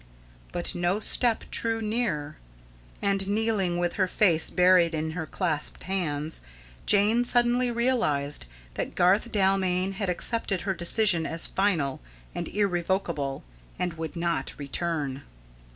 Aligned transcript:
But 0.51 0.73
no 0.73 0.99
step 0.99 1.43
drew 1.51 1.79
near, 1.79 2.37
and, 3.03 3.27
kneeling 3.27 3.77
with 3.77 3.93
her 4.01 4.07
face 4.07 4.49
buried 4.49 4.95
in 4.95 5.11
her 5.11 5.27
clasped 5.27 5.83
hands, 5.83 6.41
Jane 6.87 7.23
suddenly 7.23 7.69
realised 7.69 8.47
that 8.73 8.95
Garth 8.95 9.31
Dalmain 9.31 9.91
had 9.91 10.09
accepted 10.09 10.61
her 10.61 10.73
decision 10.73 11.27
as 11.27 11.45
final 11.45 12.01
and 12.33 12.47
irrevocable, 12.47 13.43
and 13.77 13.93
would 13.93 14.15
not 14.15 14.55
return. 14.57 15.21